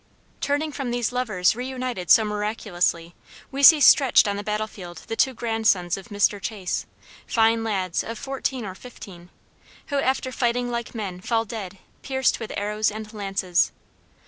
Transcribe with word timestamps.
Turning 0.39 0.71
from 0.71 0.89
these 0.89 1.11
lovers 1.11 1.55
reunited 1.55 2.09
so 2.09 2.25
miraculously, 2.25 3.13
we 3.51 3.61
see 3.61 3.79
stretched 3.79 4.27
on 4.27 4.35
the 4.35 4.41
battle 4.43 4.65
field 4.65 5.03
the 5.05 5.15
two 5.15 5.31
grandsons 5.31 5.95
of 5.95 6.07
Mr. 6.07 6.41
Chase, 6.41 6.87
fine 7.27 7.63
lads 7.63 8.03
of 8.03 8.17
fourteen 8.17 8.65
or 8.65 8.73
fifteen, 8.73 9.29
who 9.89 9.99
after 9.99 10.31
fighting 10.31 10.71
like 10.71 10.95
men 10.95 11.21
fall 11.21 11.45
dead 11.45 11.77
pierced 12.01 12.39
with 12.39 12.51
arrows 12.57 12.89
and 12.89 13.13
lances. 13.13 13.71